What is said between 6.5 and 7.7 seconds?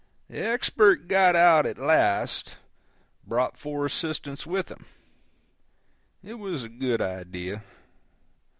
a good idea.